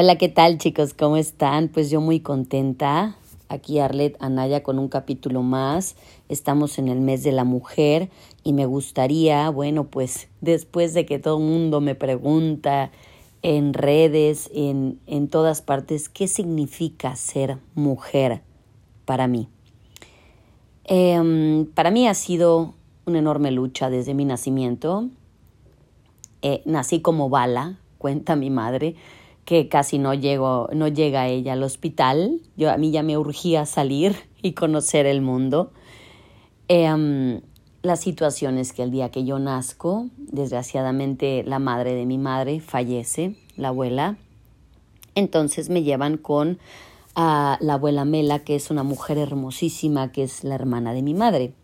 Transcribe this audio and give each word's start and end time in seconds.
Hola, 0.00 0.14
¿qué 0.14 0.28
tal 0.28 0.58
chicos? 0.58 0.94
¿Cómo 0.94 1.16
están? 1.16 1.66
Pues 1.66 1.90
yo 1.90 2.00
muy 2.00 2.20
contenta. 2.20 3.16
Aquí 3.48 3.80
Arlet 3.80 4.16
Anaya 4.20 4.62
con 4.62 4.78
un 4.78 4.86
capítulo 4.86 5.42
más. 5.42 5.96
Estamos 6.28 6.78
en 6.78 6.86
el 6.86 7.00
mes 7.00 7.24
de 7.24 7.32
la 7.32 7.42
mujer 7.42 8.08
y 8.44 8.52
me 8.52 8.64
gustaría, 8.64 9.50
bueno, 9.50 9.88
pues 9.88 10.28
después 10.40 10.94
de 10.94 11.04
que 11.04 11.18
todo 11.18 11.38
el 11.38 11.42
mundo 11.42 11.80
me 11.80 11.96
pregunta 11.96 12.92
en 13.42 13.74
redes, 13.74 14.48
en, 14.54 15.00
en 15.08 15.26
todas 15.26 15.62
partes, 15.62 16.08
¿qué 16.08 16.28
significa 16.28 17.16
ser 17.16 17.58
mujer 17.74 18.42
para 19.04 19.26
mí? 19.26 19.48
Eh, 20.84 21.66
para 21.74 21.90
mí 21.90 22.06
ha 22.06 22.14
sido 22.14 22.74
una 23.04 23.18
enorme 23.18 23.50
lucha 23.50 23.90
desde 23.90 24.14
mi 24.14 24.24
nacimiento. 24.24 25.08
Eh, 26.42 26.62
nací 26.66 27.00
como 27.00 27.28
bala, 27.30 27.80
cuenta 27.98 28.36
mi 28.36 28.48
madre 28.48 28.94
que 29.48 29.66
casi 29.70 29.96
no 29.96 30.12
llego, 30.12 30.68
no 30.74 30.88
llega 30.88 31.26
ella 31.26 31.54
al 31.54 31.62
hospital. 31.62 32.42
Yo 32.58 32.70
a 32.70 32.76
mí 32.76 32.90
ya 32.90 33.02
me 33.02 33.16
urgía 33.16 33.64
salir 33.64 34.14
y 34.42 34.52
conocer 34.52 35.06
el 35.06 35.22
mundo. 35.22 35.72
Eh, 36.68 37.40
la 37.80 37.96
situación 37.96 38.58
es 38.58 38.74
que 38.74 38.82
el 38.82 38.90
día 38.90 39.10
que 39.10 39.24
yo 39.24 39.38
nazco, 39.38 40.08
desgraciadamente 40.18 41.44
la 41.46 41.60
madre 41.60 41.94
de 41.94 42.04
mi 42.04 42.18
madre 42.18 42.60
fallece, 42.60 43.36
la 43.56 43.68
abuela. 43.68 44.18
Entonces 45.14 45.70
me 45.70 45.82
llevan 45.82 46.18
con 46.18 46.58
la 47.16 47.58
abuela 47.58 48.04
Mela, 48.04 48.40
que 48.40 48.54
es 48.54 48.70
una 48.70 48.82
mujer 48.82 49.16
hermosísima, 49.16 50.12
que 50.12 50.24
es 50.24 50.44
la 50.44 50.56
hermana 50.56 50.92
de 50.92 51.00
mi 51.00 51.14
madre. 51.14 51.54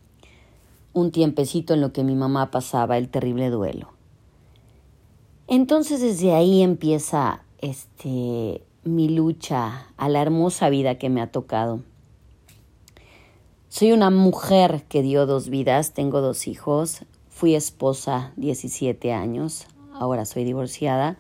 Un 0.95 1.11
tiempecito 1.11 1.75
en 1.75 1.83
lo 1.83 1.93
que 1.93 2.03
mi 2.03 2.15
mamá 2.15 2.51
pasaba 2.51 2.97
el 2.97 3.11
terrible 3.11 3.51
duelo. 3.51 3.91
Entonces 5.49 6.01
desde 6.01 6.33
ahí 6.33 6.63
empieza 6.63 7.44
este, 7.59 8.63
mi 8.85 9.09
lucha 9.09 9.89
a 9.97 10.09
la 10.09 10.21
hermosa 10.21 10.69
vida 10.69 10.99
que 10.99 11.11
me 11.11 11.21
ha 11.21 11.31
tocado. 11.31 11.81
Soy 13.69 13.93
una 13.93 14.11
mujer 14.11 14.85
que 14.89 15.03
dio 15.03 15.27
dos 15.27 15.49
vidas, 15.49 15.95
tengo 15.95 16.21
dos 16.21 16.47
hijos, 16.47 17.05
fui 17.29 17.55
esposa 17.55 18.33
17 18.37 19.13
años, 19.13 19.67
ahora 19.93 20.25
soy 20.25 20.45
divorciada, 20.45 21.19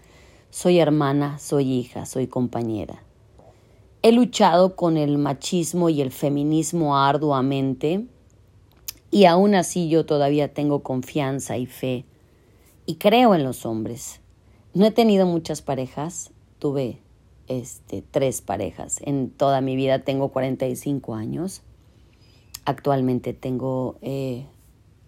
soy 0.51 0.79
hermana, 0.79 1.39
soy 1.39 1.73
hija, 1.73 2.07
soy 2.07 2.29
compañera. 2.29 3.03
He 4.03 4.13
luchado 4.13 4.77
con 4.77 4.97
el 4.97 5.19
machismo 5.19 5.89
y 5.89 6.01
el 6.01 6.13
feminismo 6.13 6.97
arduamente 6.97 8.07
y 9.11 9.25
aún 9.25 9.55
así 9.55 9.89
yo 9.89 10.07
todavía 10.07 10.53
tengo 10.53 10.83
confianza 10.83 11.57
y 11.57 11.67
fe 11.67 12.05
y 12.87 12.97
creo 12.97 13.35
en 13.35 13.45
los 13.45 13.65
hombres. 13.67 14.21
No 14.75 14.86
he 14.86 14.91
tenido 14.91 15.25
muchas 15.25 15.62
parejas, 15.62 16.33
tuve 16.58 16.98
este, 17.47 18.03
tres 18.03 18.41
parejas. 18.41 18.98
En 19.05 19.30
toda 19.30 19.61
mi 19.61 19.77
vida 19.77 20.00
tengo 20.00 20.30
45 20.30 21.14
años. 21.14 21.62
Actualmente 22.64 23.34
tengo 23.34 23.98
eh, 24.02 24.47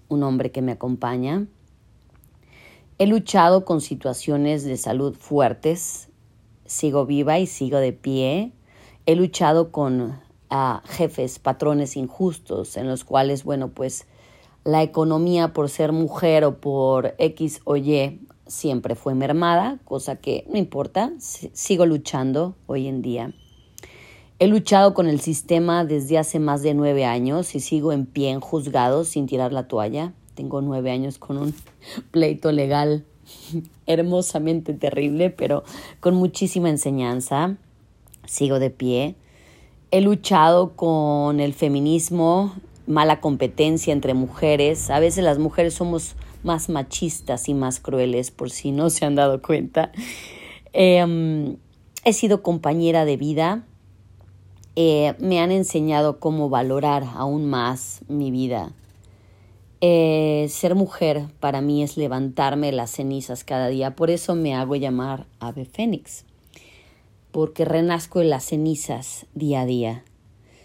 un 0.09 0.23
hombre 0.23 0.53
que 0.53 0.63
me 0.63 0.71
acompaña. 0.71 1.49
He 2.99 3.09
luchado 3.09 3.65
con 3.65 3.81
situaciones 3.81 4.63
de 4.63 4.77
salud 4.77 5.17
fuertes. 5.17 6.11
Sigo 6.65 7.05
viva 7.05 7.41
y 7.41 7.49
sigo 7.49 7.79
de 7.79 7.93
pie. 7.93 8.53
He 9.05 9.17
luchado 9.17 9.73
con 9.73 10.21
jefes, 10.85 11.41
patrones 11.41 11.97
injustos, 11.97 12.77
en 12.77 12.87
los 12.87 13.03
cuales, 13.03 13.43
bueno, 13.43 13.71
pues 13.71 14.07
la 14.63 14.85
economía 14.85 15.53
por 15.53 15.69
ser 15.69 15.91
mujer 15.91 16.45
o 16.45 16.61
por 16.61 17.17
X 17.19 17.63
o 17.65 17.77
Y 17.77 18.21
siempre 18.47 18.95
fue 18.95 19.15
mermada, 19.15 19.79
cosa 19.85 20.17
que 20.17 20.45
no 20.49 20.59
importa, 20.59 21.13
sigo 21.19 21.87
luchando 21.87 22.57
hoy 22.67 22.87
en 22.87 23.03
día. 23.03 23.33
He 24.39 24.49
luchado 24.49 24.93
con 24.93 25.09
el 25.09 25.21
sistema 25.21 25.85
desde 25.85 26.19
hace 26.19 26.39
más 26.39 26.63
de 26.63 26.75
nueve 26.75 27.07
años 27.07 27.55
y 27.55 27.61
sigo 27.61 27.93
en 27.93 28.05
pie 28.05 28.31
en 28.31 28.41
juzgado 28.41 29.05
sin 29.05 29.27
tirar 29.27 29.53
la 29.53 29.67
toalla. 29.67 30.13
Tengo 30.35 30.61
nueve 30.61 30.91
años 30.91 31.19
con 31.19 31.39
un 31.39 31.55
pleito 32.11 32.53
legal 32.53 33.05
hermosamente 33.87 34.75
terrible, 34.75 35.31
pero 35.31 35.65
con 36.01 36.15
muchísima 36.15 36.69
enseñanza. 36.69 37.57
Sigo 38.27 38.59
de 38.59 38.71
pie. 38.71 39.15
He 39.91 40.01
luchado 40.01 40.77
con 40.77 41.41
el 41.41 41.55
feminismo, 41.55 42.55
mala 42.87 43.21
competencia 43.21 43.93
entre 43.93 44.15
mujeres. 44.15 44.91
A 44.91 45.01
veces 45.01 45.25
las 45.25 45.39
mujeres 45.39 45.75
somos 45.75 46.17
más 46.47 46.71
machistas 46.71 47.51
y 47.51 47.55
más 47.55 47.81
crueles, 47.81 48.31
por 48.31 48.51
si 48.51 48.73
no 48.73 48.89
se 48.89 49.05
han 49.05 49.15
dado 49.15 49.43
cuenta. 49.43 49.93
Eh, 50.73 51.57
he 52.05 52.13
sido 52.13 52.43
compañera 52.43 53.05
de 53.05 53.17
vida, 53.17 53.67
eh, 54.77 55.15
me 55.19 55.41
han 55.41 55.51
enseñado 55.51 56.21
cómo 56.21 56.49
valorar 56.49 57.05
aún 57.15 57.47
más 57.47 58.03
mi 58.09 58.31
vida. 58.31 58.73
Eh, 59.81 60.47
ser 60.51 60.75
mujer 60.75 61.27
para 61.41 61.61
mí 61.61 61.83
es 61.83 61.97
levantarme 61.97 62.73
las 62.73 62.91
cenizas 62.91 63.43
cada 63.43 63.69
día, 63.69 63.97
por 63.97 64.11
eso 64.11 64.35
me 64.35 64.55
hago 64.55 64.77
llamar 64.77 65.27
ave 65.41 65.65
fénix, 65.65 66.25
porque 67.33 67.65
renazco 67.65 68.21
en 68.21 68.31
las 68.31 68.45
cenizas 68.45 69.27
día 69.35 69.63
a 69.63 69.67
día. 69.67 70.05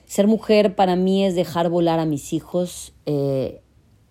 Ser 0.06 0.28
mujer 0.28 0.76
para 0.76 0.96
mí 0.96 1.26
es 1.26 1.34
dejar 1.34 1.70
volar 1.70 2.00
a 2.00 2.06
mis 2.06 2.34
hijos 2.34 2.94
eh, 3.06 3.62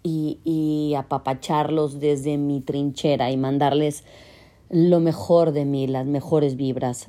y, 0.03 0.39
y 0.45 0.95
apapacharlos 0.95 2.01
desde 2.01 2.37
mi 2.39 2.61
trinchera 2.61 3.31
y 3.31 3.37
mandarles 3.37 4.05
lo 4.71 5.01
mejor 5.01 5.53
de 5.53 5.65
mí, 5.65 5.87
las 5.87 6.07
mejores 6.07 6.57
vibras. 6.57 7.09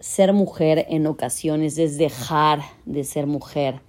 Ser 0.00 0.32
mujer 0.32 0.86
en 0.88 1.06
ocasiones 1.06 1.78
es 1.78 1.98
dejar 1.98 2.60
de 2.86 3.04
ser 3.04 3.26
mujer 3.26 3.80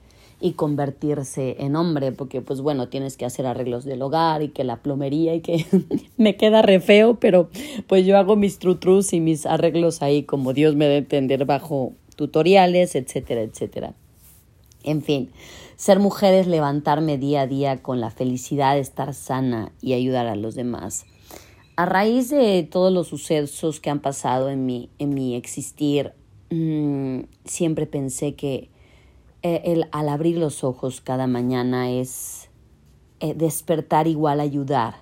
y 0.42 0.54
convertirse 0.54 1.58
en 1.60 1.76
hombre, 1.76 2.12
porque 2.12 2.42
pues 2.42 2.62
bueno, 2.62 2.88
tienes 2.88 3.18
que 3.18 3.26
hacer 3.26 3.46
arreglos 3.46 3.84
del 3.84 4.02
hogar 4.02 4.42
y 4.42 4.50
que 4.50 4.64
la 4.64 4.78
plomería 4.78 5.36
y 5.36 5.42
que 5.42 5.66
me 6.18 6.38
queda 6.38 6.62
re 6.62 6.80
feo, 6.80 7.20
pero 7.20 7.50
pues 7.88 8.06
yo 8.06 8.18
hago 8.18 8.36
mis 8.36 8.60
trutrus 8.60 9.12
y 9.14 9.20
mis 9.20 9.46
arreglos 9.46 10.02
ahí 10.02 10.24
como 10.24 10.54
Dios 10.54 10.76
me 10.76 10.88
dé 10.88 10.98
entender 10.98 11.46
bajo 11.46 11.94
tutoriales, 12.16 12.96
etcétera, 12.96 13.42
etcétera. 13.42 13.94
En 14.90 15.04
fin, 15.04 15.30
ser 15.76 16.00
mujer 16.00 16.34
es 16.34 16.48
levantarme 16.48 17.20
día 17.20 17.42
a 17.42 17.48
día 17.48 17.84
con 17.84 18.02
la 18.02 18.10
felicidad 18.10 18.74
de 18.74 18.80
estar 18.80 19.14
sana 19.14 19.72
y 19.82 19.94
ayudar 19.94 20.26
a 20.26 20.36
los 20.36 20.56
demás. 20.56 21.06
A 21.76 21.86
raíz 21.86 22.32
de 22.32 22.64
todos 22.64 22.92
los 22.92 23.08
sucesos 23.08 23.80
que 23.80 23.92
han 23.92 24.00
pasado 24.00 24.50
en 24.50 24.66
mi, 24.66 24.90
en 24.98 25.14
mi 25.14 25.36
existir, 25.36 26.14
mmm, 26.50 27.20
siempre 27.46 27.86
pensé 27.86 28.34
que 28.34 28.72
eh, 29.44 29.62
el, 29.66 29.86
al 29.92 30.10
abrir 30.10 30.38
los 30.38 30.64
ojos 30.64 31.02
cada 31.02 31.28
mañana 31.28 31.92
es 31.92 32.50
eh, 33.20 33.36
despertar 33.36 34.08
igual 34.08 34.40
ayudar, 34.40 34.96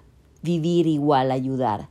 vivir 0.44 0.86
igual 0.86 1.32
ayudar. 1.32 1.88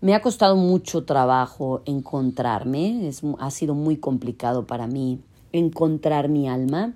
Me 0.00 0.14
ha 0.14 0.22
costado 0.22 0.54
mucho 0.54 1.04
trabajo 1.04 1.82
encontrarme, 1.84 3.10
ha 3.40 3.50
sido 3.50 3.74
muy 3.74 3.96
complicado 3.96 4.68
para 4.68 4.86
mí 4.86 5.20
encontrar 5.52 6.28
mi 6.28 6.48
alma. 6.48 6.94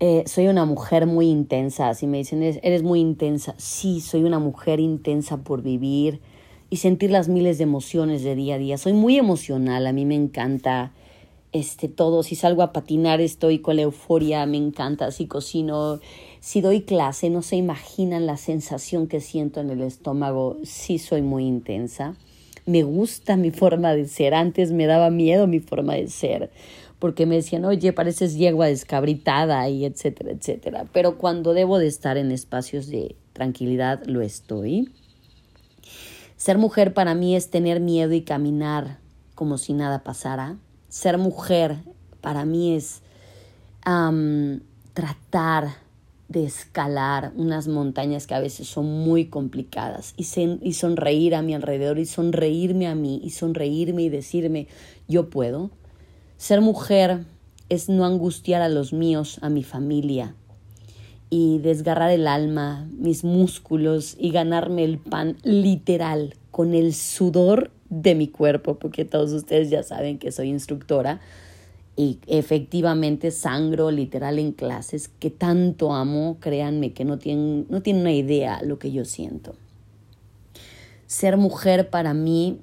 Eh, 0.00 0.24
soy 0.26 0.48
una 0.48 0.64
mujer 0.64 1.06
muy 1.06 1.28
intensa, 1.28 1.94
si 1.94 2.08
me 2.08 2.18
dicen, 2.18 2.42
eres 2.42 2.82
muy 2.82 2.98
intensa, 2.98 3.54
sí, 3.58 4.00
soy 4.00 4.24
una 4.24 4.40
mujer 4.40 4.80
intensa 4.80 5.36
por 5.38 5.62
vivir 5.62 6.20
y 6.68 6.78
sentir 6.78 7.12
las 7.12 7.28
miles 7.28 7.58
de 7.58 7.64
emociones 7.64 8.24
de 8.24 8.34
día 8.34 8.56
a 8.56 8.58
día. 8.58 8.76
Soy 8.76 8.92
muy 8.92 9.16
emocional, 9.16 9.86
a 9.86 9.92
mí 9.92 10.04
me 10.04 10.16
encanta 10.16 10.92
este 11.52 11.86
todo, 11.86 12.24
si 12.24 12.34
salgo 12.34 12.62
a 12.62 12.72
patinar 12.72 13.20
estoy 13.20 13.60
con 13.60 13.76
la 13.76 13.82
euforia, 13.82 14.44
me 14.46 14.56
encanta, 14.56 15.12
si 15.12 15.26
cocino, 15.28 16.00
si 16.40 16.60
doy 16.60 16.82
clase, 16.82 17.30
no 17.30 17.42
se 17.42 17.54
imaginan 17.54 18.26
la 18.26 18.36
sensación 18.36 19.06
que 19.06 19.20
siento 19.20 19.60
en 19.60 19.70
el 19.70 19.80
estómago, 19.80 20.56
sí 20.64 20.98
soy 20.98 21.22
muy 21.22 21.46
intensa. 21.46 22.16
Me 22.66 22.82
gusta 22.82 23.36
mi 23.36 23.50
forma 23.50 23.94
de 23.94 24.08
ser, 24.08 24.34
antes 24.34 24.72
me 24.72 24.86
daba 24.86 25.10
miedo 25.10 25.46
mi 25.46 25.60
forma 25.60 25.94
de 25.94 26.08
ser 26.08 26.50
porque 27.04 27.26
me 27.26 27.34
decían, 27.34 27.66
oye, 27.66 27.92
pareces 27.92 28.34
yegua 28.34 28.64
descabritada 28.64 29.68
y 29.68 29.84
etcétera, 29.84 30.30
etcétera. 30.30 30.86
Pero 30.90 31.18
cuando 31.18 31.52
debo 31.52 31.78
de 31.78 31.86
estar 31.86 32.16
en 32.16 32.32
espacios 32.32 32.86
de 32.86 33.14
tranquilidad, 33.34 34.02
lo 34.06 34.22
estoy. 34.22 34.90
Ser 36.38 36.56
mujer 36.56 36.94
para 36.94 37.14
mí 37.14 37.36
es 37.36 37.50
tener 37.50 37.78
miedo 37.78 38.14
y 38.14 38.22
caminar 38.22 39.00
como 39.34 39.58
si 39.58 39.74
nada 39.74 40.02
pasara. 40.02 40.56
Ser 40.88 41.18
mujer 41.18 41.76
para 42.22 42.46
mí 42.46 42.74
es 42.74 43.02
tratar 44.94 45.74
de 46.28 46.46
escalar 46.46 47.32
unas 47.36 47.68
montañas 47.68 48.26
que 48.26 48.32
a 48.32 48.40
veces 48.40 48.66
son 48.66 48.86
muy 48.86 49.26
complicadas 49.26 50.14
y, 50.16 50.24
sen 50.24 50.58
y 50.62 50.72
sonreír 50.72 51.34
a 51.34 51.42
mi 51.42 51.52
alrededor 51.52 51.98
y 51.98 52.06
sonreírme 52.06 52.86
a 52.86 52.94
mí 52.94 53.20
y 53.22 53.28
sonreírme 53.28 54.04
y 54.04 54.08
decirme, 54.08 54.68
yo 55.06 55.28
puedo 55.28 55.70
ser 56.44 56.60
mujer 56.60 57.24
es 57.70 57.88
no 57.88 58.04
angustiar 58.04 58.60
a 58.60 58.68
los 58.68 58.92
míos, 58.92 59.38
a 59.40 59.48
mi 59.48 59.62
familia, 59.62 60.34
y 61.30 61.56
desgarrar 61.60 62.10
el 62.10 62.26
alma, 62.26 62.86
mis 62.98 63.24
músculos 63.24 64.14
y 64.18 64.30
ganarme 64.30 64.84
el 64.84 64.98
pan 64.98 65.38
literal 65.42 66.34
con 66.50 66.74
el 66.74 66.92
sudor 66.92 67.70
de 67.88 68.14
mi 68.14 68.28
cuerpo, 68.28 68.74
porque 68.78 69.06
todos 69.06 69.32
ustedes 69.32 69.70
ya 69.70 69.82
saben 69.82 70.18
que 70.18 70.32
soy 70.32 70.50
instructora 70.50 71.18
y 71.96 72.18
efectivamente 72.26 73.30
sangro 73.30 73.90
literal 73.90 74.38
en 74.38 74.52
clases 74.52 75.08
que 75.08 75.30
tanto 75.30 75.94
amo, 75.94 76.36
créanme 76.40 76.92
que 76.92 77.06
no 77.06 77.16
tienen, 77.16 77.66
no 77.70 77.80
una 77.86 78.12
idea 78.12 78.60
lo 78.62 78.78
que 78.78 78.92
yo 78.92 79.06
siento. 79.06 79.54
Ser 81.06 81.38
mujer 81.38 81.88
para 81.88 82.12
mí 82.12 82.60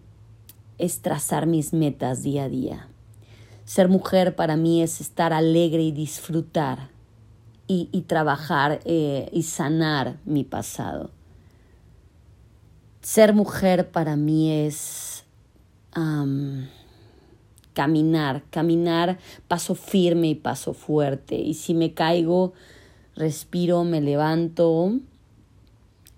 es 0.77 0.99
trazar 0.99 1.47
mis 1.47 1.73
metas 1.73 2.21
día 2.21 2.43
a 2.43 2.49
día. 2.49 2.87
Ser 3.65 3.87
mujer 3.87 4.35
para 4.35 4.57
mí 4.57 4.81
es 4.81 5.01
estar 5.01 5.33
alegre 5.33 5.81
y 5.81 5.91
disfrutar 5.91 6.89
y, 7.67 8.01
trabajar 8.01 8.81
eh, 8.83 9.29
y 9.31 9.43
sanar 9.43 10.17
mi 10.25 10.43
pasado. 10.43 11.09
Ser 13.01 13.33
mujer 13.33 13.91
para 13.91 14.17
mí 14.17 14.51
es 14.51 15.23
caminar, 17.73 18.43
caminar 18.49 19.19
paso 19.47 19.75
firme 19.75 20.27
y 20.27 20.35
paso 20.35 20.73
fuerte. 20.73 21.35
Y 21.35 21.53
si 21.53 21.73
me 21.73 21.93
caigo, 21.93 22.53
respiro, 23.15 23.83
me 23.83 24.01
levanto 24.01 24.99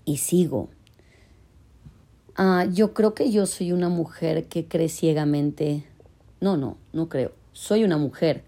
y 0.06 0.18
sigo. 0.18 0.70
Ah, 2.36 2.66
yo 2.72 2.94
creo 2.94 3.14
que 3.14 3.32
yo 3.32 3.46
soy 3.46 3.72
una 3.72 3.90
mujer 3.90 4.48
que 4.48 4.68
cree 4.68 4.90
ciegamente. 4.90 5.86
No, 6.44 6.58
no, 6.58 6.76
no 6.92 7.08
creo. 7.08 7.32
Soy 7.54 7.86
una 7.86 7.98
mujer 7.98 8.44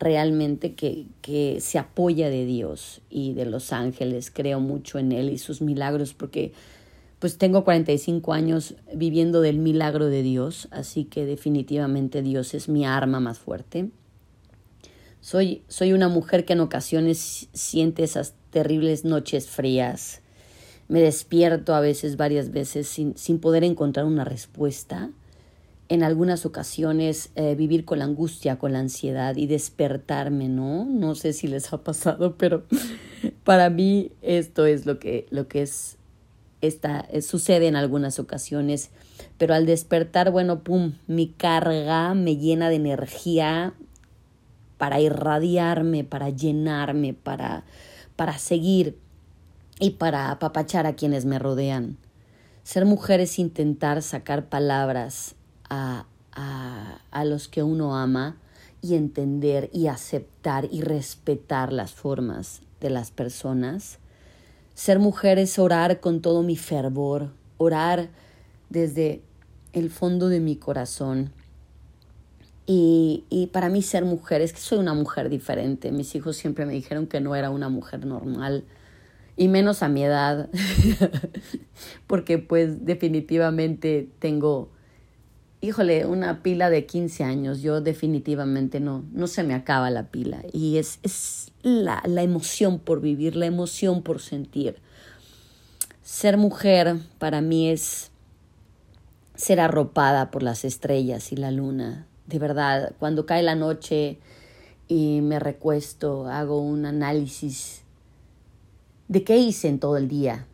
realmente 0.00 0.74
que, 0.74 1.06
que 1.22 1.60
se 1.60 1.78
apoya 1.78 2.28
de 2.28 2.44
Dios 2.44 3.02
y 3.08 3.34
de 3.34 3.46
los 3.46 3.72
ángeles. 3.72 4.32
Creo 4.32 4.58
mucho 4.58 4.98
en 4.98 5.12
Él 5.12 5.30
y 5.30 5.38
sus 5.38 5.62
milagros 5.62 6.12
porque 6.12 6.52
pues 7.20 7.38
tengo 7.38 7.62
45 7.62 8.32
años 8.32 8.74
viviendo 8.92 9.42
del 9.42 9.58
milagro 9.58 10.06
de 10.06 10.24
Dios, 10.24 10.66
así 10.72 11.04
que 11.04 11.24
definitivamente 11.24 12.20
Dios 12.20 12.52
es 12.52 12.68
mi 12.68 12.84
arma 12.84 13.20
más 13.20 13.38
fuerte. 13.38 13.90
Soy, 15.20 15.62
soy 15.68 15.92
una 15.92 16.08
mujer 16.08 16.46
que 16.46 16.54
en 16.54 16.60
ocasiones 16.60 17.48
siente 17.52 18.02
esas 18.02 18.34
terribles 18.50 19.04
noches 19.04 19.48
frías. 19.48 20.20
Me 20.88 21.00
despierto 21.00 21.76
a 21.76 21.80
veces, 21.80 22.16
varias 22.16 22.50
veces, 22.50 22.88
sin, 22.88 23.16
sin 23.16 23.38
poder 23.38 23.62
encontrar 23.62 24.04
una 24.04 24.24
respuesta. 24.24 25.10
En 25.88 26.02
algunas 26.02 26.44
ocasiones 26.46 27.30
eh, 27.36 27.54
vivir 27.54 27.84
con 27.84 28.00
la 28.00 28.06
angustia, 28.06 28.58
con 28.58 28.72
la 28.72 28.80
ansiedad 28.80 29.36
y 29.36 29.46
despertarme, 29.46 30.48
¿no? 30.48 30.84
No 30.84 31.14
sé 31.14 31.32
si 31.32 31.46
les 31.46 31.72
ha 31.72 31.84
pasado, 31.84 32.34
pero 32.38 32.64
para 33.44 33.70
mí 33.70 34.10
esto 34.22 34.66
es 34.66 34.84
lo 34.84 34.98
que, 34.98 35.26
lo 35.30 35.46
que 35.46 35.62
es 35.62 35.96
esta, 36.60 37.06
eh, 37.10 37.22
sucede 37.22 37.68
en 37.68 37.76
algunas 37.76 38.18
ocasiones, 38.18 38.90
pero 39.38 39.54
al 39.54 39.66
despertar, 39.66 40.30
bueno, 40.30 40.64
pum, 40.64 40.94
mi 41.06 41.28
carga 41.28 42.14
me 42.14 42.36
llena 42.36 42.68
de 42.68 42.76
energía 42.76 43.74
para 44.78 45.00
irradiarme, 45.00 46.04
para 46.04 46.30
llenarme, 46.30 47.14
para, 47.14 47.64
para 48.16 48.38
seguir 48.38 48.98
y 49.78 49.90
para 49.90 50.30
apapachar 50.30 50.86
a 50.86 50.96
quienes 50.96 51.24
me 51.24 51.38
rodean. 51.38 51.96
Ser 52.62 52.84
mujer 52.84 53.20
es 53.20 53.38
intentar 53.38 54.02
sacar 54.02 54.48
palabras 54.48 55.36
a, 55.70 56.06
a, 56.32 57.00
a 57.10 57.24
los 57.24 57.48
que 57.48 57.62
uno 57.62 57.96
ama 57.96 58.36
y 58.82 58.94
entender 58.94 59.70
y 59.72 59.86
aceptar 59.86 60.68
y 60.70 60.82
respetar 60.82 61.72
las 61.72 61.92
formas 61.92 62.62
de 62.80 62.90
las 62.90 63.10
personas 63.10 63.98
ser 64.76 64.98
mujer 64.98 65.38
es 65.38 65.58
orar 65.58 66.00
con 66.00 66.20
todo 66.20 66.42
mi 66.42 66.54
fervor, 66.54 67.30
orar 67.56 68.10
desde 68.68 69.22
el 69.72 69.88
fondo 69.88 70.28
de 70.28 70.38
mi 70.38 70.56
corazón. 70.56 71.32
Y, 72.66 73.24
y, 73.30 73.46
para 73.46 73.70
mí 73.70 73.80
ser 73.80 74.04
mujer 74.04 74.42
es 74.42 74.52
que 74.52 74.60
soy 74.60 74.78
una 74.78 74.92
mujer 74.92 75.30
diferente. 75.30 75.90
Mis 75.92 76.14
hijos 76.14 76.36
siempre 76.36 76.66
me 76.66 76.74
dijeron 76.74 77.06
que 77.06 77.22
no 77.22 77.34
era 77.34 77.48
una 77.48 77.70
mujer 77.70 78.04
normal, 78.04 78.64
y 79.38 79.48
menos 79.48 79.82
a 79.82 79.88
mi 79.88 80.04
edad, 80.04 80.50
porque 82.06 82.36
pues 82.36 82.84
definitivamente 82.84 84.10
tengo 84.18 84.68
híjole, 85.60 86.06
una 86.06 86.42
pila 86.42 86.70
de 86.70 86.86
15 86.86 87.24
años, 87.24 87.62
yo 87.62 87.80
definitivamente 87.80 88.80
no, 88.80 89.04
no 89.12 89.26
se 89.26 89.42
me 89.42 89.54
acaba 89.54 89.90
la 89.90 90.10
pila. 90.10 90.42
Y 90.52 90.78
es, 90.78 90.98
es 91.02 91.52
la, 91.62 92.02
la 92.06 92.22
emoción 92.22 92.78
por 92.78 93.00
vivir, 93.00 93.36
la 93.36 93.46
emoción 93.46 94.02
por 94.02 94.20
sentir. 94.20 94.76
Ser 96.02 96.36
mujer 96.36 96.98
para 97.18 97.40
mí 97.40 97.68
es 97.68 98.10
ser 99.34 99.60
arropada 99.60 100.30
por 100.30 100.42
las 100.42 100.64
estrellas 100.64 101.32
y 101.32 101.36
la 101.36 101.50
luna. 101.50 102.06
De 102.26 102.38
verdad, 102.38 102.94
cuando 102.98 103.26
cae 103.26 103.42
la 103.42 103.54
noche 103.54 104.18
y 104.88 105.20
me 105.22 105.38
recuesto, 105.38 106.26
hago 106.28 106.60
un 106.60 106.86
análisis 106.86 107.82
de 109.08 109.24
qué 109.24 109.36
hice 109.36 109.68
en 109.68 109.78
todo 109.78 109.96
el 109.96 110.08
día, 110.08 110.46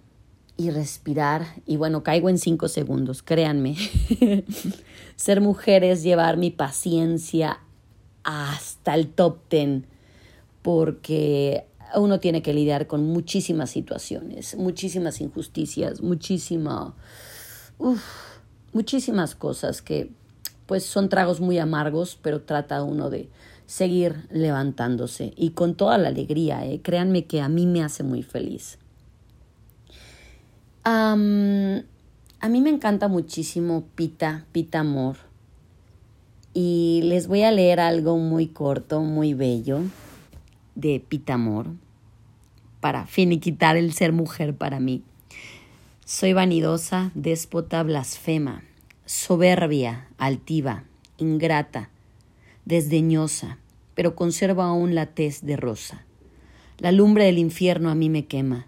y 0.57 0.71
respirar. 0.71 1.47
Y 1.67 1.77
bueno, 1.77 2.03
caigo 2.03 2.29
en 2.29 2.39
cinco 2.39 2.69
segundos, 2.69 3.23
créanme. 3.23 3.77
Ser 5.17 5.41
mujer 5.41 5.85
es 5.85 6.03
llevar 6.03 6.37
mi 6.37 6.51
paciencia 6.51 7.61
hasta 8.25 8.95
el 8.95 9.09
top 9.09 9.39
ten, 9.49 9.87
porque 10.63 11.67
uno 11.95 12.21
tiene 12.21 12.43
que 12.43 12.55
lidiar 12.55 12.87
con 12.87 13.05
muchísimas 13.05 13.71
situaciones, 13.71 14.57
muchísimas 14.57 15.21
injusticias, 15.21 16.01
muchísima, 16.01 16.95
muchísimas 18.73 19.35
cosas 19.35 19.83
que 19.83 20.11
pues 20.67 20.85
son 20.85 21.09
tragos 21.09 21.41
muy 21.41 21.59
amargos, 21.59 22.19
pero 22.23 22.43
trata 22.43 22.83
uno 22.83 23.11
de 23.11 23.29
seguir 23.67 24.27
levantándose 24.31 25.33
y 25.37 25.51
con 25.51 25.75
toda 25.75 25.99
la 25.99 26.09
alegría, 26.09 26.65
¿eh? 26.65 26.81
créanme 26.83 27.27
que 27.27 27.41
a 27.41 27.49
mí 27.49 27.67
me 27.67 27.83
hace 27.83 28.03
muy 28.03 28.23
feliz 28.23 28.79
a 32.43 32.49
mí 32.49 32.61
me 32.61 32.71
encanta 32.71 33.07
muchísimo 33.07 33.85
Pita, 33.95 34.47
Pita 34.51 34.81
Amor. 34.81 35.17
Y 36.53 37.01
les 37.05 37.29
voy 37.29 37.43
a 37.43 37.53
leer 37.53 37.79
algo 37.79 38.19
muy 38.19 38.49
corto, 38.49 39.01
muy 39.01 39.33
bello 39.33 39.83
de 40.75 40.99
Pita 40.99 41.35
Amor 41.35 41.69
para 42.81 43.07
finiquitar 43.07 43.77
el 43.77 43.93
ser 43.93 44.13
mujer 44.13 44.57
para 44.57 44.81
mí. 44.81 45.05
Soy 46.05 46.33
vanidosa, 46.33 47.13
déspota, 47.15 47.85
blasfema, 47.85 48.65
soberbia, 49.07 50.09
altiva, 50.19 50.83
ingrata, 51.19 51.91
desdeñosa, 52.65 53.59
pero 53.95 54.17
conservo 54.17 54.63
aún 54.63 54.97
la 54.97 55.07
tez 55.07 55.47
de 55.47 55.57
rosa. 55.57 56.05
La 56.79 56.91
lumbre 56.91 57.27
del 57.27 57.39
infierno 57.39 57.89
a 57.89 57.95
mí 57.95 58.11
me 58.11 58.27
quema 58.27 58.67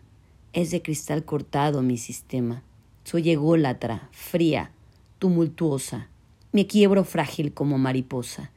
es 0.52 0.70
de 0.70 0.80
cristal 0.80 1.24
cortado 1.24 1.82
mi 1.82 1.98
sistema. 1.98 2.62
Soy 3.04 3.30
ególatra, 3.30 4.08
fría, 4.12 4.70
tumultuosa. 5.18 6.08
Me 6.52 6.66
quiebro 6.66 7.04
frágil 7.04 7.52
como 7.52 7.76
mariposa. 7.76 8.50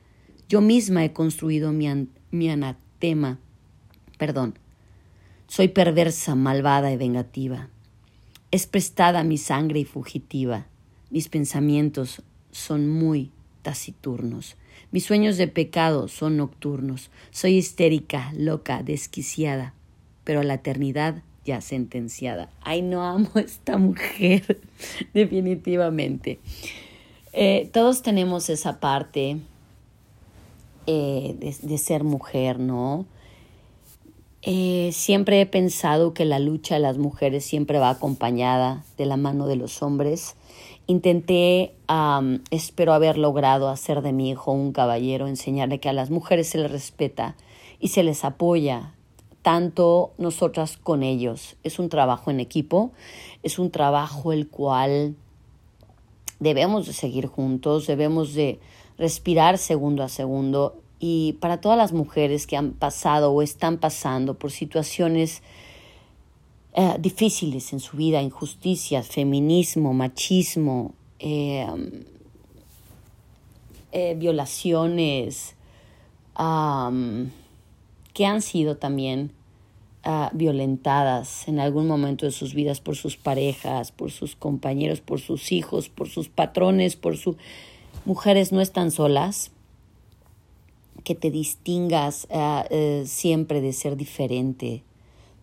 Yo 0.47 0.61
misma 0.61 1.03
he 1.03 1.11
construido 1.11 1.73
mi, 1.73 2.07
mi 2.31 2.49
anatema. 2.49 3.39
Perdón. 4.17 4.57
Soy 5.47 5.67
perversa, 5.67 6.35
malvada 6.35 6.91
y 6.91 6.97
vengativa. 6.97 7.69
Es 8.51 8.67
prestada 8.67 9.23
mi 9.23 9.37
sangre 9.37 9.79
y 9.79 9.85
fugitiva. 9.85 10.67
Mis 11.09 11.27
pensamientos 11.27 12.21
son 12.51 12.89
muy 12.89 13.31
taciturnos. 13.61 14.55
Mis 14.91 15.03
sueños 15.03 15.35
de 15.35 15.49
pecado 15.49 16.07
son 16.07 16.37
nocturnos. 16.37 17.11
Soy 17.31 17.57
histérica, 17.57 18.31
loca, 18.37 18.83
desquiciada. 18.83 19.73
Pero 20.23 20.43
la 20.43 20.55
eternidad 20.55 21.23
ya 21.47 21.61
sentenciada. 21.61 22.49
Ay, 22.61 22.81
no 22.81 23.03
amo 23.03 23.29
a 23.33 23.39
esta 23.39 23.77
mujer, 23.77 24.59
definitivamente. 25.13 26.39
Eh, 27.31 27.69
todos 27.71 28.01
tenemos 28.01 28.49
esa 28.49 28.79
parte 28.79 29.37
eh, 30.85 31.55
de, 31.61 31.77
ser 31.77 32.03
mujer, 32.03 32.59
¿no? 32.59 33.05
Eh, 34.41 34.91
siempre 34.93 35.39
he 35.39 35.45
pensado 35.45 36.13
que 36.13 36.25
la 36.25 36.39
lucha 36.39 36.75
de 36.75 36.81
las 36.81 36.97
mujeres 36.97 37.45
siempre 37.45 37.79
va 37.79 37.91
acompañada 37.91 38.83
de 38.97 39.05
la 39.05 39.17
mano 39.17 39.47
de 39.47 39.55
los 39.55 39.81
hombres. 39.81 40.35
Intenté, 40.85 41.75
espero 42.51 42.93
haber 42.93 43.17
logrado 43.17 43.69
hacer 43.69 44.01
de 44.01 44.13
mi 44.13 44.29
hijo 44.29 44.51
un 44.51 44.71
caballero, 44.71 45.27
enseñarle 45.27 45.79
que 45.79 45.89
a 45.89 45.93
las 45.93 46.09
mujeres 46.09 46.47
se 46.47 46.57
les 46.57 46.71
respeta 46.71 47.35
y 47.79 47.89
se 47.89 48.03
les 48.03 48.23
apoya 48.23 48.93
tanto 49.47 50.11
nosotras 50.17 50.75
con 50.75 51.03
ellos. 51.03 51.55
Es 51.63 51.79
un 51.79 51.87
trabajo 51.87 52.31
en 52.31 52.41
equipo, 52.41 52.91
es 53.43 53.59
un 53.59 53.71
trabajo 53.71 54.33
el 54.33 54.49
cual 54.49 55.15
debemos 56.41 56.85
de 56.85 56.91
seguir 56.91 57.27
juntos, 57.27 57.87
debemos 57.87 58.33
de 58.33 58.59
respirar 58.97 59.57
segundo 59.57 60.03
a 60.03 60.09
segundo 60.09 60.81
y 60.99 61.37
para 61.39 61.61
todas 61.61 61.77
las 61.77 61.93
mujeres 61.93 62.45
que 62.45 62.57
han 62.57 62.73
pasado 62.73 63.31
o 63.31 63.41
están 63.41 63.77
pasando 63.77 64.33
por 64.33 64.51
situaciones 64.51 65.41
eh, 66.73 66.97
difíciles 66.99 67.71
en 67.71 67.79
su 67.79 67.95
vida, 67.95 68.21
injusticias, 68.21 69.07
feminismo, 69.07 69.93
machismo, 69.93 70.93
eh, 71.19 71.65
eh, 73.93 74.13
violaciones, 74.19 75.55
que 78.13 78.25
han 78.25 78.41
sido 78.41 78.75
también 78.75 79.36
ah, 80.07 80.31
violentadas 80.33 81.47
en 81.47 81.59
algún 81.59 81.87
momento 81.87 82.25
de 82.25 82.31
sus 82.31 82.53
vidas 82.53 82.79
por 82.81 82.95
sus 82.95 83.17
parejas, 83.17 83.91
por 83.91 84.11
sus 84.11 84.35
compañeros, 84.35 85.01
por 85.01 85.19
sus 85.19 85.51
hijos, 85.51 85.89
por 85.89 86.09
sus 86.09 86.29
patrones, 86.29 86.95
por 86.95 87.17
sus 87.17 87.35
mujeres 88.05 88.51
no 88.51 88.61
están 88.61 88.91
solas, 88.91 89.51
que 91.03 91.13
te 91.13 91.29
distingas 91.29 92.27
ah, 92.31 92.65
eh, 92.69 93.03
siempre 93.05 93.61
de 93.61 93.73
ser 93.73 93.97
diferente 93.97 94.83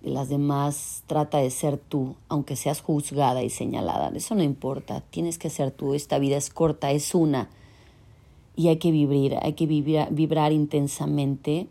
de 0.03 0.11
las 0.11 0.29
demás, 0.29 1.05
trata 1.07 1.39
de 1.39 1.51
ser 1.51 1.77
tú, 1.77 2.17
aunque 2.29 2.57
seas 2.57 2.81
juzgada 2.81 3.43
y 3.43 3.51
señalada, 3.51 4.11
eso 4.15 4.35
no 4.35 4.43
importa, 4.43 5.03
tienes 5.11 5.39
que 5.39 5.51
ser 5.51 5.71
tú, 5.71 5.95
esta 5.95 6.19
vida 6.19 6.37
es 6.37 6.51
corta, 6.51 6.91
es 6.91 7.15
una 7.15 7.49
y 8.57 8.69
hay 8.69 8.77
que 8.77 8.91
vibrar, 8.91 9.45
hay 9.45 9.55
que 9.55 9.67
vibrar 9.67 10.53
intensamente. 10.53 11.67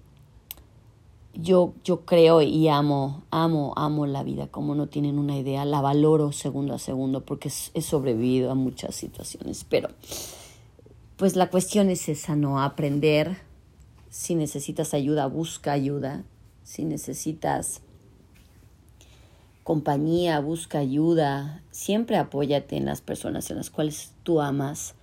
Yo, 1.35 1.73
yo 1.83 2.05
creo 2.05 2.41
y 2.43 2.67
amo, 2.67 3.23
amo, 3.31 3.73
amo 3.75 4.05
la 4.05 4.23
vida, 4.23 4.47
como 4.47 4.75
no 4.75 4.87
tienen 4.87 5.17
una 5.17 5.35
idea, 5.37 5.65
la 5.65 5.81
valoro 5.81 6.31
segundo 6.31 6.75
a 6.75 6.79
segundo 6.79 7.25
porque 7.25 7.51
he 7.73 7.81
sobrevivido 7.81 8.51
a 8.51 8.55
muchas 8.55 8.93
situaciones, 8.93 9.65
pero 9.67 9.89
pues 11.17 11.35
la 11.35 11.49
cuestión 11.49 11.89
es 11.89 12.07
esa, 12.07 12.35
¿no? 12.35 12.61
Aprender, 12.61 13.37
si 14.09 14.35
necesitas 14.35 14.93
ayuda, 14.93 15.25
busca 15.25 15.71
ayuda, 15.71 16.23
si 16.63 16.85
necesitas 16.85 17.81
compañía, 19.63 20.39
busca 20.39 20.79
ayuda, 20.79 21.63
siempre 21.71 22.17
apóyate 22.17 22.77
en 22.77 22.85
las 22.85 23.01
personas 23.01 23.49
en 23.49 23.57
las 23.57 23.69
cuales 23.69 24.11
tú 24.23 24.41
amas 24.41 24.95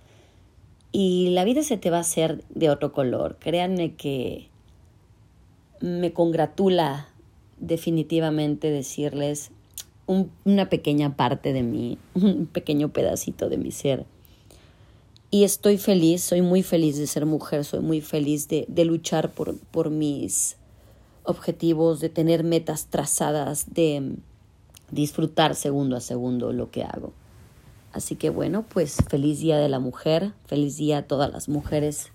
y 0.91 1.29
la 1.31 1.43
vida 1.43 1.63
se 1.63 1.77
te 1.77 1.89
va 1.89 1.97
a 1.97 2.01
hacer 2.01 2.43
de 2.49 2.69
otro 2.69 2.91
color. 2.93 3.37
Créanme 3.39 3.95
que 3.95 4.50
me 5.81 6.13
congratula 6.13 7.09
definitivamente 7.59 8.71
decirles 8.71 9.51
una 10.07 10.69
pequeña 10.69 11.15
parte 11.15 11.53
de 11.53 11.63
mí, 11.63 11.97
un 12.13 12.45
pequeño 12.45 12.89
pedacito 12.89 13.49
de 13.49 13.57
mi 13.57 13.71
ser. 13.71 14.05
Y 15.29 15.45
estoy 15.45 15.77
feliz, 15.77 16.23
soy 16.23 16.41
muy 16.41 16.61
feliz 16.61 16.97
de 16.97 17.07
ser 17.07 17.25
mujer, 17.25 17.63
soy 17.63 17.79
muy 17.79 18.01
feliz 18.01 18.49
de, 18.49 18.65
de 18.67 18.83
luchar 18.83 19.31
por, 19.31 19.57
por 19.57 19.89
mis 19.89 20.57
objetivos, 21.23 22.01
de 22.01 22.09
tener 22.09 22.43
metas 22.43 22.87
trazadas, 22.87 23.73
de 23.73 24.15
disfrutar 24.91 25.55
segundo 25.55 25.95
a 25.95 26.01
segundo 26.01 26.51
lo 26.51 26.69
que 26.69 26.83
hago. 26.83 27.13
Así 27.93 28.15
que 28.15 28.29
bueno, 28.29 28.65
pues 28.67 28.97
feliz 29.09 29.39
día 29.39 29.57
de 29.57 29.69
la 29.69 29.79
mujer, 29.79 30.33
feliz 30.45 30.77
día 30.77 30.99
a 30.99 31.03
todas 31.03 31.31
las 31.31 31.47
mujeres 31.47 32.11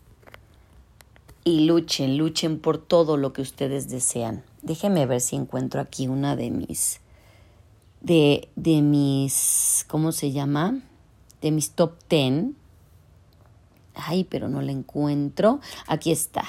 y 1.46 1.60
luchen, 1.60 2.16
luchen 2.18 2.58
por 2.58 2.76
todo 2.76 3.16
lo 3.16 3.32
que 3.32 3.40
ustedes 3.40 3.88
desean. 3.88 4.42
Déjenme 4.62 5.06
ver 5.06 5.20
si 5.20 5.36
encuentro 5.36 5.80
aquí 5.80 6.08
una 6.08 6.34
de 6.34 6.50
mis, 6.50 6.98
de, 8.00 8.48
de 8.56 8.82
mis, 8.82 9.84
¿cómo 9.86 10.10
se 10.10 10.32
llama? 10.32 10.80
De 11.40 11.52
mis 11.52 11.70
top 11.70 12.02
ten. 12.08 12.56
Ay, 13.94 14.24
pero 14.24 14.48
no 14.48 14.60
la 14.60 14.72
encuentro. 14.72 15.60
Aquí 15.86 16.10
está. 16.10 16.42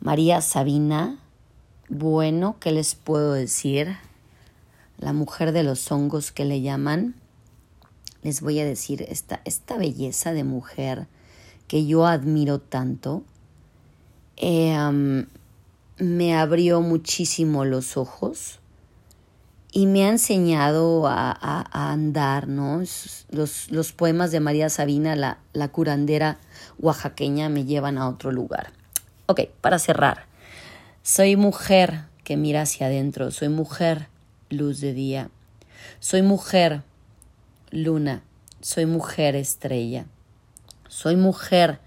María 0.00 0.40
Sabina. 0.40 1.20
Bueno, 1.90 2.56
¿qué 2.58 2.72
les 2.72 2.94
puedo 2.94 3.34
decir? 3.34 3.98
La 4.96 5.12
mujer 5.12 5.52
de 5.52 5.62
los 5.62 5.92
hongos 5.92 6.32
que 6.32 6.46
le 6.46 6.62
llaman 6.62 7.16
les 8.22 8.40
voy 8.40 8.60
a 8.60 8.64
decir 8.64 9.02
esta, 9.02 9.42
esta 9.44 9.76
belleza 9.76 10.32
de 10.32 10.44
mujer 10.44 11.06
que 11.68 11.84
yo 11.84 12.06
admiro 12.06 12.60
tanto, 12.60 13.24
eh, 14.40 15.26
me 15.98 16.36
abrió 16.36 16.80
muchísimo 16.80 17.64
los 17.64 17.96
ojos 17.96 18.58
y 19.72 19.86
me 19.86 20.04
ha 20.04 20.08
enseñado 20.08 21.06
a, 21.06 21.92
andar, 21.92 22.48
¿no? 22.48 22.82
Los, 23.30 23.70
los, 23.70 23.92
poemas 23.92 24.32
de 24.32 24.40
María 24.40 24.68
Sabina, 24.68 25.14
la, 25.14 25.38
la 25.52 25.68
curandera 25.68 26.38
oaxaqueña, 26.78 27.48
me 27.48 27.64
llevan 27.64 27.98
a 27.98 28.08
otro 28.08 28.32
lugar. 28.32 28.72
Ok, 29.26 29.42
para 29.60 29.78
cerrar, 29.78 30.26
soy 31.02 31.36
mujer 31.36 32.06
que 32.24 32.36
mira 32.36 32.62
hacia 32.62 32.86
adentro, 32.86 33.30
soy 33.30 33.48
mujer 33.48 34.08
luz 34.48 34.80
de 34.80 34.92
día, 34.92 35.30
soy 36.00 36.22
mujer 36.22 36.82
luna, 37.70 38.22
soy 38.60 38.86
mujer 38.86 39.36
estrella. 39.36 40.06
Soy 40.90 41.14
mujer 41.14 41.78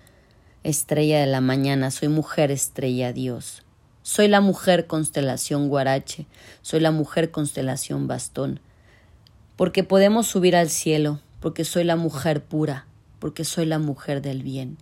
estrella 0.64 1.20
de 1.20 1.28
la 1.28 1.42
mañana, 1.42 1.92
soy 1.92 2.08
mujer 2.08 2.50
estrella 2.50 3.14
Dios. 3.14 3.64
Soy 4.02 4.28
la 4.28 4.42
mujer 4.42 4.88
constelación 4.88 5.70
guarache, 5.70 6.26
soy 6.62 6.80
la 6.80 6.92
mujer 6.92 7.32
constelación 7.32 8.08
bastón. 8.08 8.60
Porque 9.56 9.84
podemos 9.84 10.28
subir 10.28 10.56
al 10.56 10.70
cielo, 10.70 11.20
porque 11.40 11.64
soy 11.64 11.84
la 11.84 11.96
mujer 11.96 12.44
pura, 12.44 12.86
porque 13.20 13.46
soy 13.46 13.66
la 13.66 13.80
mujer 13.80 14.22
del 14.22 14.44
bien. 14.44 14.78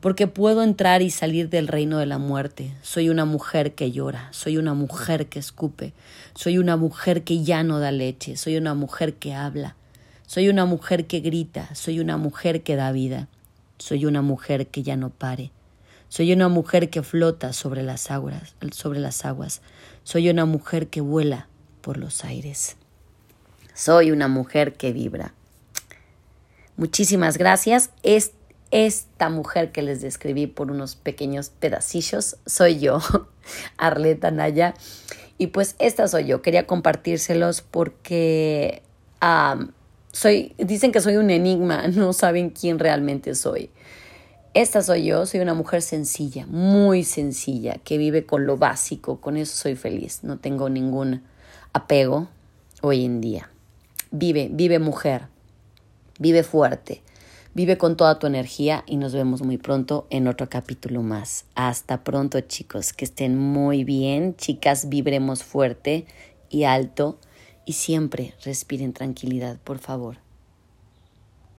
Porque 0.00 0.26
puedo 0.26 0.62
entrar 0.62 1.00
y 1.00 1.10
salir 1.10 1.48
del 1.48 1.66
reino 1.66 1.98
de 1.98 2.06
la 2.06 2.18
muerte. 2.18 2.72
Soy 2.82 3.08
una 3.08 3.24
mujer 3.24 3.74
que 3.74 3.90
llora, 3.90 4.28
soy 4.32 4.58
una 4.58 4.74
mujer 4.74 5.28
que 5.28 5.38
escupe, 5.38 5.94
soy 6.34 6.58
una 6.58 6.76
mujer 6.76 7.24
que 7.24 7.42
ya 7.42 7.62
no 7.62 7.80
da 7.80 7.90
leche, 7.90 8.36
soy 8.36 8.56
una 8.56 8.74
mujer 8.74 9.14
que 9.14 9.34
habla, 9.34 9.76
soy 10.26 10.48
una 10.48 10.66
mujer 10.66 11.06
que 11.06 11.20
grita, 11.20 11.74
soy 11.74 12.00
una 12.00 12.18
mujer 12.18 12.62
que 12.62 12.76
da 12.76 12.92
vida, 12.92 13.28
soy 13.84 14.06
una 14.06 14.22
mujer 14.22 14.68
que 14.68 14.82
ya 14.82 14.96
no 14.96 15.10
pare, 15.10 15.52
soy 16.08 16.32
una 16.32 16.48
mujer 16.48 16.88
que 16.88 17.02
flota 17.02 17.52
sobre 17.52 17.82
las 17.82 18.10
aguas, 18.10 18.56
sobre 18.72 18.98
las 18.98 19.26
aguas, 19.26 19.60
soy 20.04 20.30
una 20.30 20.46
mujer 20.46 20.88
que 20.88 21.02
vuela 21.02 21.48
por 21.82 21.98
los 21.98 22.24
aires. 22.24 22.78
Soy 23.74 24.10
una 24.10 24.26
mujer 24.26 24.72
que 24.72 24.94
vibra. 24.94 25.34
Muchísimas 26.78 27.36
gracias. 27.36 27.90
Es 28.02 28.32
esta 28.70 29.28
mujer 29.28 29.70
que 29.70 29.82
les 29.82 30.00
describí 30.00 30.46
por 30.46 30.70
unos 30.70 30.96
pequeños 30.96 31.50
pedacillos 31.50 32.38
soy 32.46 32.78
yo, 32.78 33.00
Arleta 33.76 34.30
Naya. 34.30 34.72
Y 35.36 35.48
pues 35.48 35.76
esta 35.78 36.08
soy 36.08 36.24
yo. 36.24 36.40
Quería 36.40 36.66
compartírselos 36.66 37.60
porque 37.60 38.82
soy, 40.14 40.54
dicen 40.58 40.92
que 40.92 41.00
soy 41.00 41.16
un 41.16 41.28
enigma, 41.30 41.88
no 41.88 42.12
saben 42.12 42.50
quién 42.50 42.78
realmente 42.78 43.34
soy. 43.34 43.70
Esta 44.54 44.82
soy 44.82 45.06
yo, 45.06 45.26
soy 45.26 45.40
una 45.40 45.54
mujer 45.54 45.82
sencilla, 45.82 46.46
muy 46.46 47.02
sencilla, 47.02 47.78
que 47.82 47.98
vive 47.98 48.24
con 48.24 48.46
lo 48.46 48.56
básico, 48.56 49.20
con 49.20 49.36
eso 49.36 49.56
soy 49.56 49.74
feliz, 49.74 50.20
no 50.22 50.38
tengo 50.38 50.70
ningún 50.70 51.24
apego 51.72 52.28
hoy 52.80 53.04
en 53.04 53.20
día. 53.20 53.50
Vive, 54.12 54.48
vive 54.52 54.78
mujer, 54.78 55.26
vive 56.20 56.44
fuerte, 56.44 57.02
vive 57.52 57.76
con 57.76 57.96
toda 57.96 58.20
tu 58.20 58.28
energía 58.28 58.84
y 58.86 58.96
nos 58.96 59.12
vemos 59.12 59.42
muy 59.42 59.58
pronto 59.58 60.06
en 60.10 60.28
otro 60.28 60.48
capítulo 60.48 61.02
más. 61.02 61.46
Hasta 61.56 62.04
pronto 62.04 62.40
chicos, 62.40 62.92
que 62.92 63.04
estén 63.04 63.36
muy 63.36 63.82
bien, 63.82 64.36
chicas, 64.36 64.88
vibremos 64.88 65.42
fuerte 65.42 66.06
y 66.48 66.62
alto 66.62 67.18
y 67.66 67.74
siempre 67.74 68.34
respiren 68.44 68.92
tranquilidad, 68.92 69.58
por 69.58 69.78
favor. 69.78 70.23